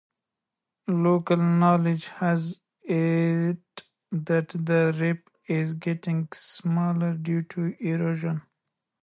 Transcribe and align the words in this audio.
Local 0.87 1.37
knowledge 1.37 2.07
has 2.07 2.59
it 2.81 3.59
that 4.11 4.49
the 4.49 4.97
reef 4.99 5.19
is 5.45 5.75
getting 5.75 6.27
smaller 6.33 7.13
due 7.13 7.43
to 7.43 7.75
erosion. 7.79 8.41